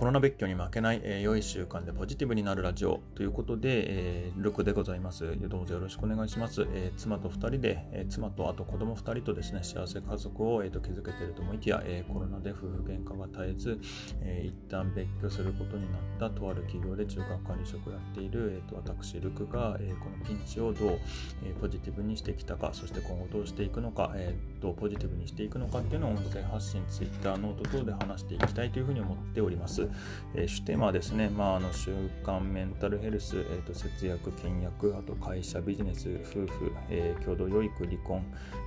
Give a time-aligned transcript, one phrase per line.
[0.00, 5.38] コロナ別居に負けない、えー、良い習慣でポジティブになるラジオということで、えー、ルクでございます。
[5.46, 6.62] どうぞよろしくお願いします。
[6.72, 13.78] えー、妻と2人で、えー、妻とあと子供2人とですね、幸せ家族を、えーと、築けていると思いきや、えー、コロナで夫婦喧嘩が絶えず、
[14.22, 20.98] えー、一旦別居することになったとある企業で中間管理職をやっている、えーと、私、ルクが、えー、このピンチをどう、
[21.44, 29.89] えー、ポジティブにしてきたか、そして今後どうしていくのか、えー、どうポジティブにしていくのかっていうのを音声発信、ツイッター、ノート等で話していきたいというふうに思っております。
[30.34, 31.92] えー、主テーマはですね、まあ、あの習
[32.24, 38.22] 慣メンタルヘルス、えーと、節約、倹約、あと会社、ビジネス、夫婦、えー、共同養育、離婚、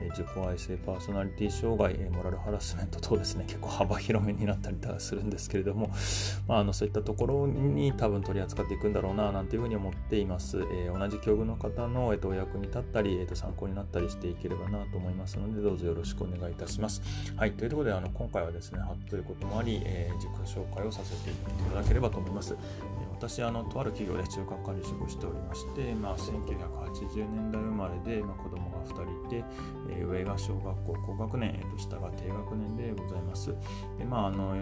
[0.00, 5.90] えー、自己愛性、パーソナリティ障害、え、モラルハラスメント 等ですね、結構幅広めになったりするんですけれども、
[6.48, 10.60] まあ、あのそういったところに多分取り扱っていくんだろうな、なんていうふうに思っています。
[10.72, 17.02] え、同じ境遇の方の、えーと、お役に立ったり、えーと、参考になったりしていければなと思いますので、どうぞよろしくお願いいたします。
[17.36, 21.34] はい、ということで、あの今回はですね、はっということもあり、え、自己紹介をささせてい
[21.70, 22.56] ただければと思います。
[23.12, 29.44] 私あのとある企業で中核管理職をしておりまして、まあ、1980年代生まれで、まあ、子供2人いて、
[29.90, 33.54] えー、上が小学校高学年、えー、と下が低学年でございます。
[33.98, 34.54] でまああの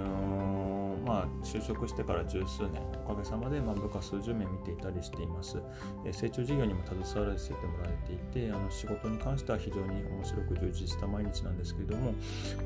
[1.04, 5.58] まあ、就職してから十数年おかげさまで、まあ、部下数十名見ていたりしています。
[6.04, 12.14] えー、成長事業にも携わらせてもらえていてあの仕事に関しては非常に面白く充実した毎日なんですけれども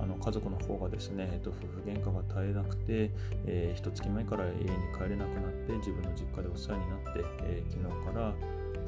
[0.01, 3.11] あの家族の方がですね、えー、と夫婦喧嘩が絶えなくて、
[3.47, 8.35] えー、一月前から家に帰れなくなって自分の実家でお世話になって、えー、昨日から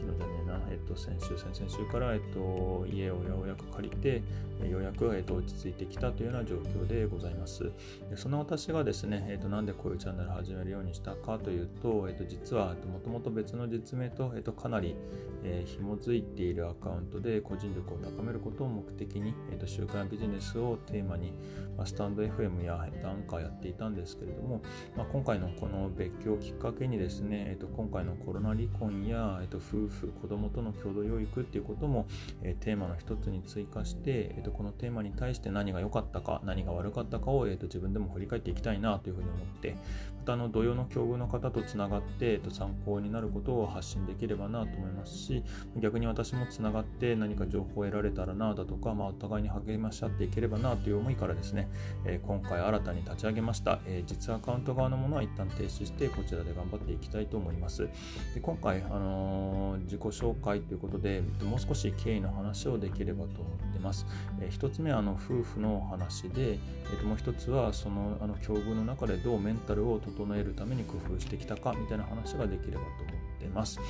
[0.09, 4.23] 昨日じゃねえな、えっと、先週、先々週から、えっと、家をようやく借りて、
[4.67, 7.71] ようやく、えっと、落ち着いてきたというような状況でございます。
[8.11, 14.97] でその私がですね、えっと、なんでこういうチャンネルを始めるようにしたかというと、えっと、実は、もともと別の実名と、えっと、かなり、
[15.45, 21.33] えー、紐づいているアカウントで個人力を高めることを目的に、えっと、週刊ビジネスをテーマに、
[21.77, 24.63] まあ、スタンド FM やダンカーやっていたんですけれども、
[24.97, 32.07] まあ、今回のこの別居をきっかけにですね、えっと、今回のコロナ離婚や、えっと、夫婦、子供との共同養育っていうことも、
[32.43, 39.77] え、テーマの一つに追加して、えーと、このテーマに対して何が良かったか、何が悪かったかを、えーと、自分でも振り返っていきたいなというふうに思って、
[40.19, 45.43] またあの同様の境遇の方とつながって、えーと、参考になることを発信できればなと思いますし、
[45.77, 51.69] 逆に私もつながって何か情報を得られたらなだとか、まあ、お互いに励まし合っていければなという思いからですね、
[52.05, 57.89] えー、今回新たに立ち上げました、え、実アカウント側のものは一旦停止して、こちらで頑張っていきたいと思います。
[58.35, 64.07] で今回、あのー、自己紹介ということで、もう少し経緯の話をできればと思ってます。
[64.41, 73.81] えー、1つ目はあの夫婦の話で、えー、ともう1つはそのあの境遇の中でどうメンタルを整えるために工夫してきたかみたいな話ができればと思ってます。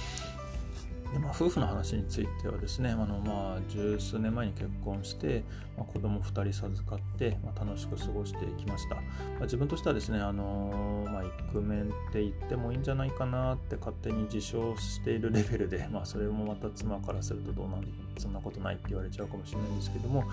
[1.12, 5.42] でまあ、夫婦の話についてはですね、あのまあ、十数年前に結婚して、
[5.76, 8.96] まあ、子供2人授かって、まあ、楽しく過ごしてきました。
[8.96, 9.02] ま
[9.40, 17.84] あ、自分としてはですね、あのまあ、イクメンって言ってもいいんじゃないかなって勝手に自称しているレベルで、まあ、それもまた妻からするとどうなん
[18.18, 20.24] そんなことないって言われちゃうかもしれないんですけども、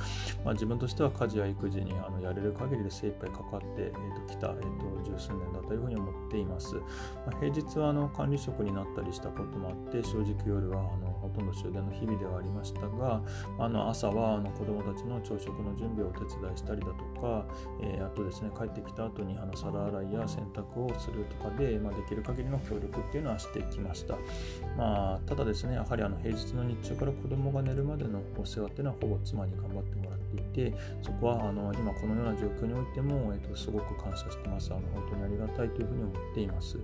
[0.44, 6.76] まあ、自分としては家事や育児にあのやれる限りで精一杯かかって、えー、ときた、えー、と十数年だというふうに思っています。
[6.76, 6.82] ま
[7.34, 13.22] あ、平日はあの管理職になったりしたこともあって、正直夜はあのほとんど終電の日々ではありましたが、
[13.60, 17.46] あの朝はあの子どもたちの朝食の準備をお手伝いしたりだとか、
[17.82, 24.16] えー、あとですね、帰ってきた後にあの皿洗いや洗濯をするとかで、まあ、できる限りの協力っていうのはしてきました。
[24.78, 34.72] まあ、ただですね、やはりあの平日の日中から子どもが寝るまでのお世話っていうのはほぼ妻に頑張ってもらっていて、そこはあの今このような状況においても、えー、とすごく感謝してます。
[34.72, 36.78] あの本当にありがたいというふうに思っています。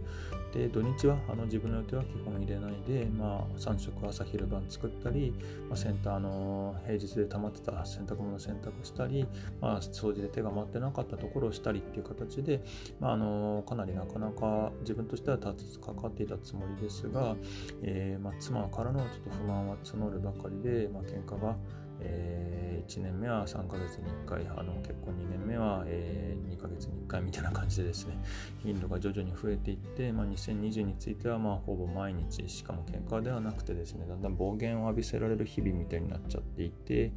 [0.53, 5.33] で、土日はあの自分の予定は基本入れないで、まあ、3食朝昼晩作ったり、
[5.69, 9.25] まあ、センターの平日で溜まってた洗濯物洗濯したり、
[9.61, 12.63] まあ、掃除で手が回ってなかったところをしたりっていう形で、
[12.99, 17.35] まあ、あのかなりなかなか自分としては立つかかっていたつもりですが、
[17.83, 21.55] えーまあ、妻からのちょっと不満は募るばかりで、まあ、喧嘩が
[22.01, 28.17] え、1年目は3ヶ月に1回あの結婚2年目は、え、2ヶ月に1回みたいな感じでですね
[28.63, 37.11] 頻度が徐々に増えていって、まあ、2020についてはまあほぼ毎日しかも喧嘩ではなくてですねだんだん暴言を浴びせられる日々みたいになっちゃっていて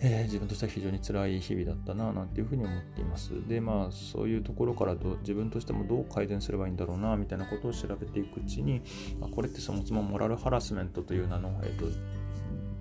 [0.00, 3.30] えー、自分としては非常に辛い日々だったななんていうふうに思っています。
[3.48, 8.80] で、まあ、そういうところからど自分としてもどう改善すればいいんだろうなみたいなことを調べていくうちに、
[9.18, 11.86] まあ、これってそもそもモラルハラスメントという名の、えーと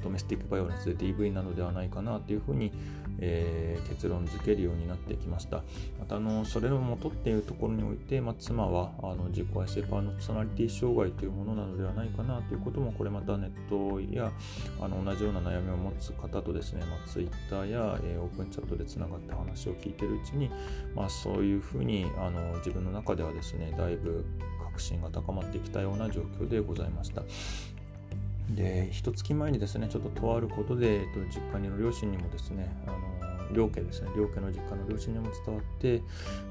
[0.03, 2.71] ドメスティックバイオレンス DV なのではないかなというふうに、
[3.19, 5.63] えー、結論付けるようになってきました。
[5.99, 14.31] またあのそれの元っていうところにおいて、まあ、妻はあの自己愛性パーソナリティ障害というものなのではないかなということもこれまたネットや
[14.79, 20.49] あの同じような悩みを持つ方とですね、まあ、Twitter や、えー、オープンチャットでつながって話を聞いているうちに、
[20.95, 24.25] まあ、そういうふうにあの自分の中ではですねだいぶ
[24.63, 27.23] 確信が高まってきたような状況でございました。
[28.51, 33.17] で一月前にですねちょっととあることで、えっと、実家にいる両親にもですねあの
[33.51, 36.01] 両家ですね両家の実家の両親にも伝わって、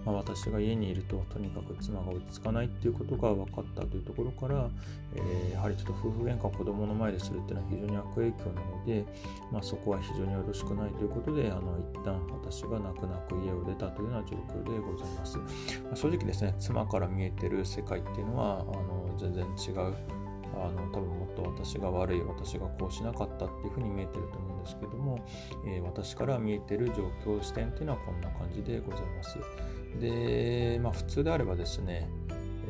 [0.05, 4.69] まあ、私が家にいるととにかく妻が落ち着かないっていうことが分かったというところから、
[5.15, 9.05] えー、やはりちょっと夫婦喧嘩を子供の前でするっていうのは非常に悪影響なので、
[9.53, 15.45] まあ、そこは非常によろしくないということであの一旦私が泣く泣く家を出たというような状況でございます、ま
[15.93, 20.16] あ、正直ですね妻から見えてる世界っていうのはあの全然違う
[20.55, 25.27] あの多分もっと私が悪い私がこうしなかったっていうふうに見えてると思うんですけども、
[25.67, 29.39] えー、私から見えてる状況視点っていうのはこんな感じでございます。
[30.01, 32.09] でまあ普通であればですね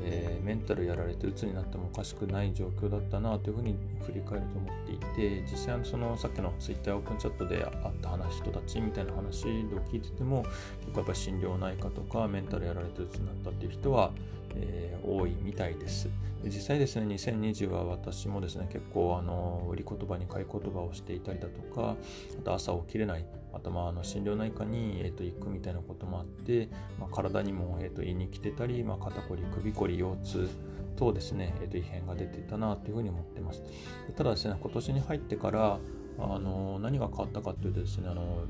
[0.08, 9.48] えー、メンタルやられて鬱になってもおかしくない状況だったなというふうに振り返ると思っていて実際そのさっきの Twitter オープンチャットであった話人たちみたいな話を
[9.90, 10.44] 聞いてても
[10.80, 14.12] 結構やっぱり心療内科とかメンタルやられて鬱になったっていう人は、
[14.56, 16.08] えー、多いみたいです。
[16.44, 21.96] 実際ですね2020は私もですね結構あの売り言葉に買い言葉をしていたりだとか
[22.38, 26.68] あと朝起きれないあとまあの心療内科に、えー、と行くみたいなこともあって、
[27.00, 30.48] まあ、体にも、えー、と胃に来てたり、まあ、肩こり首こり腰痛
[30.96, 33.62] 等ですね、えー、と異変が出ていたなというふうに思ってます。
[34.16, 35.78] ただですね今年に入ってから
[36.18, 38.44] あの何が変わったかというとですねあの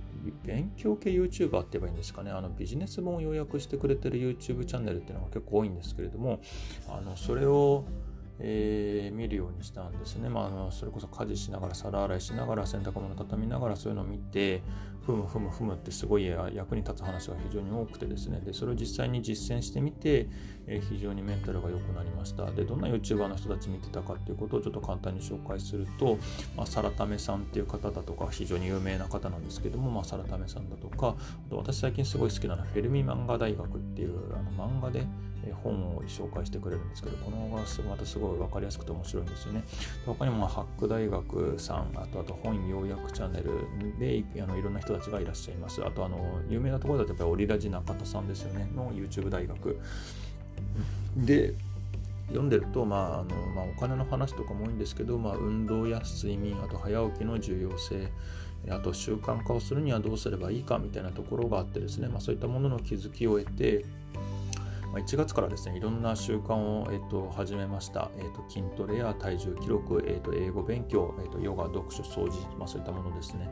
[0.45, 2.31] 勉強系 YouTuber って言えばいいんですかね。
[2.31, 6.41] あのビジネス本を要約してくれてる YouTube チャンネルっていうのが結構多いんですけれども
[6.89, 7.85] あのそれを
[8.39, 10.29] えー、見るようにしたんですね。
[10.29, 14.63] まあ、あのそれこそ家事しながら皿洗いしながら洗濯物畳みながらそういうのを見て
[15.07, 20.29] ふむふむふむってすごい役に立つ話が非常に多くてですねでそれを実際に実践してみて、
[20.67, 26.19] えー、非常にメンタルが良くなりましたでどんな YouTuber の人たち見てたかっていうことをちょっと簡単に紹介すると、
[26.57, 31.15] まあ、サラタメさんっていう方だとか非常に有名な方なんですけども、まあ、サラタメさんだとか
[31.47, 35.07] あと私最近すごい好きなのはフェルミ漫画大学っていうあの漫画で
[35.53, 37.59] 本を紹介してくれるんですけどこの本が
[37.89, 39.63] またすごい分かりやすくて面白いんですよね
[40.05, 45.85] 他にもハック大学さんあとあと本要約チャンネルであのいろんな人たちがいらっしゃいます。
[45.85, 49.79] あと、あの、有名なところだとやっぱりオリラジ中田さんですよね、の YouTube 大学。
[51.17, 51.55] で、
[52.29, 58.11] 読んでると、まああのまあ、お金の話とかも多いんですけど、まあ、運動や睡眠、あと早起きの重要性、
[58.69, 63.85] あと習慣化をするにはどうすればいいかみたいなところがあってですね、まあ、そういったものの気づきを得て、
[64.97, 68.11] まあ1月からですね、いろんな習慣を、えっと、始めました。
[68.17, 73.47] えっと、筋トレや体重記録、えっと、英語勉強、えっと、ヨガ、読書、掃除、まあ、そういったものですね。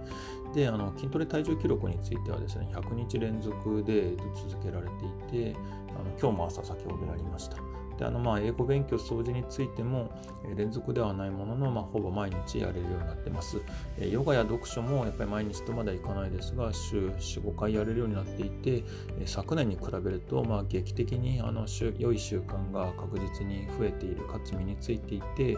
[0.55, 5.57] で、あの筋トレ体重記録についてはですね、100日連続で、えっと、続けられていて、
[5.91, 7.74] あの今日も朝先ほどやりました。
[7.99, 10.11] であのまあ英語勉強掃除についても、
[10.57, 13.61] 連続ではないものの、まあ、ほぼ毎日やれるようになってます、
[13.99, 18.85] ヨガや読書もやっぱり毎日とまではいかないですが週45回やれるようになっていて、
[19.27, 21.67] 昨年に比べると、まあ、劇的にあの
[21.99, 25.57] 良い習慣が確実に増えているかつ身についていて、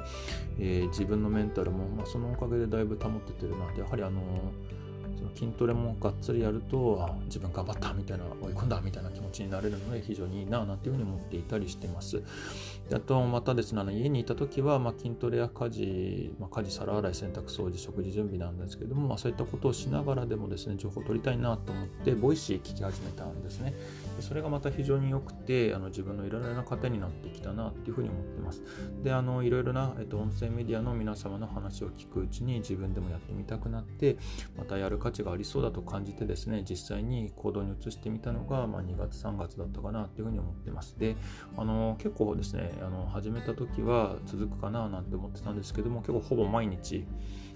[0.58, 4.85] えー、自分のメンタルも、まあ、そのおかげでだいぶ保っててるなってやはりあのー
[5.16, 12.22] その筋トレもがっつりやると自分頑張ったみたいな追い込んだみたいな気持ちになれるので非常にいいななんていうふうに思っていたりしてます。
[12.88, 23.74] であとまたですねあの家にいた時は、まあ、筋トレや家事、まあ、家事皿洗い洗濯掃除食事準備なんですけども、まあ、そういったことをしながらでもですね情報を取りたいなと思って Voicy 聞き始めたんですね。
[24.20, 28.62] それがまた非常に良くてあの自分のいろいろな糧になってきたなっていうふうに思ってます。
[29.02, 34.16] であのいろいろな、えっと、音声メディアの皆様の話を聞くうちに自分でもやってみたくなって
[34.56, 41.16] またやる価値がありそうだと感じてですね実際に行動に移してみたのが、まあ、2月3月だったかなっていうふうに思ってますで
[41.56, 47.06] あの結構ですねあの始めた時は続くかななんて思ってたんですけども結構ほぼ毎日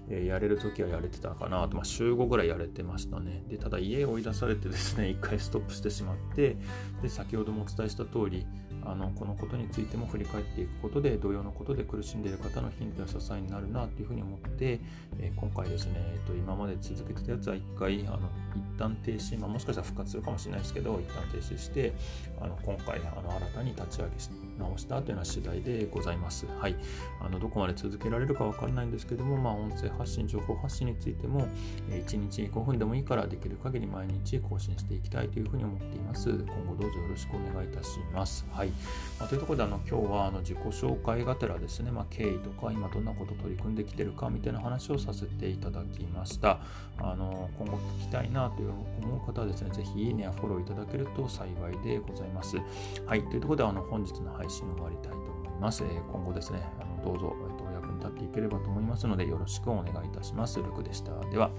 [0.09, 3.43] えやれる時はやれてたかなと、まあ、週5ぐらいやれてましたね。
[3.47, 6.57] で、ただ家を追い出されてですね、一回ストップしてしまって、
[7.01, 8.45] で、先ほどもお伝えした通り、
[8.85, 14.79] あのこのことについても振り返っていくことで同様のことで苦しんでいる方のヒントや支えになるなというふうに思って、
[15.19, 21.93] えー、今回ですね、えーと、今まで続けてたやつは一回あの一旦停止、まあ、もしかしたら復活するかもしれないですけど一旦停止して
[22.39, 24.11] あの今回あの新たに立ち上げ
[24.61, 26.45] 直したというような次第でございます。
[26.59, 26.75] はい。
[27.19, 31.47] あの、どこまで続けられるかわからないんですけども、まあ、音声発信、情報発信についても、
[31.89, 36.29] 1日5分でもいいからできる限り毎日更新していきたいというふうに思っています。
[36.29, 38.45] 今後どうぞよろしくお願いいたします。
[38.51, 38.69] はい。
[39.19, 46.59] まあ、というところで、あの、今日はあの自己紹介がてらですね、まあ、経緯とか、今どんなこと取り組んできてるかみたいな話をさせていただきました。
[46.97, 48.71] あの、今後聞きたいなという
[49.03, 52.57] 思う方はですね、ぜひいいねやフォローいただけると幸いでございます。
[53.05, 53.23] はい。
[53.23, 55.83] というところで、あの、本日の配信終わりたいと思います。
[55.83, 60.59] えー、今後ですね、あのどうぞ、えーと、お役に立っていければと思いますので、よろしくお願いいたします。
[60.59, 61.19] ルクでした。
[61.29, 61.51] では。